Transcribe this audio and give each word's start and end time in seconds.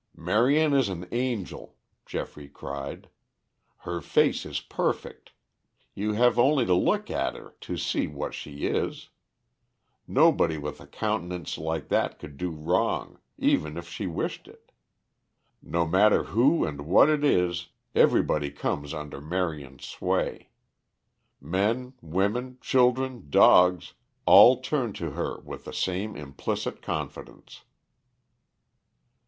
"Marion 0.17 0.73
is 0.73 0.89
an 0.89 1.07
angel," 1.11 1.75
Geoffrey 2.07 2.49
cried. 2.49 3.07
"Her 3.85 4.01
face 4.01 4.47
is 4.47 4.59
perfect. 4.59 5.31
You 5.93 6.13
have 6.13 6.39
only 6.39 6.65
to 6.65 6.73
look 6.73 7.11
at 7.11 7.35
her 7.35 7.53
to 7.61 7.77
see 7.77 8.07
what 8.07 8.33
she 8.33 8.65
is. 8.65 9.09
Nobody 10.07 10.57
with 10.57 10.81
a 10.81 10.87
countenance 10.87 11.55
like 11.55 11.89
that 11.89 12.17
could 12.17 12.35
do 12.37 12.49
wrong, 12.49 13.19
even 13.37 13.77
if 13.77 13.87
she 13.87 14.07
wished 14.07 14.47
it. 14.47 14.71
No 15.61 15.85
matter 15.85 16.23
who 16.23 16.65
and 16.65 16.87
what 16.87 17.07
it 17.07 17.23
is 17.23 17.67
everybody 17.93 18.49
comes 18.49 18.95
under 18.95 19.21
Marion's 19.21 19.85
sway. 19.85 20.49
Men, 21.39 21.93
women, 22.01 22.57
children, 22.59 23.29
dogs, 23.29 23.93
all 24.25 24.61
turn 24.61 24.93
to 24.93 25.11
her 25.11 25.39
with 25.41 25.65
the 25.65 25.73
same 25.73 26.15
implicit 26.15 26.81
confidence." 26.81 27.61